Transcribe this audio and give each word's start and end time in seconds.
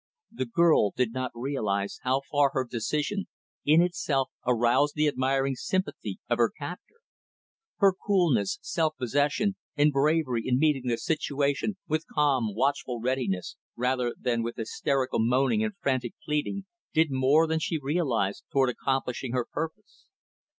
The 0.31 0.47
girl 0.47 0.89
did 0.89 1.11
not 1.11 1.29
realize 1.35 1.99
how 2.01 2.23
far 2.31 2.49
her 2.53 2.65
decision, 2.67 3.27
in 3.65 3.83
itself, 3.83 4.31
aroused 4.47 4.95
the 4.95 5.07
admiring 5.07 5.53
sympathy 5.53 6.17
of 6.27 6.39
her 6.39 6.49
captor. 6.49 7.01
Her 7.77 7.93
coolness, 8.07 8.57
self 8.63 8.97
possession, 8.97 9.57
and 9.77 9.91
bravery 9.93 10.41
in 10.47 10.57
meeting 10.57 10.85
the 10.87 10.97
situation 10.97 11.77
with 11.87 12.07
calm, 12.11 12.55
watchful 12.55 12.99
readiness, 12.99 13.57
rather 13.75 14.15
than 14.19 14.41
with 14.41 14.55
hysterical 14.55 15.19
moaning 15.19 15.63
and 15.63 15.75
frantic 15.79 16.15
pleading, 16.25 16.65
did 16.95 17.11
more 17.11 17.45
than 17.45 17.59
she 17.59 17.77
realized 17.79 18.43
toward 18.51 18.69
accomplishing 18.71 19.33
her 19.33 19.45
purpose. 19.53 20.07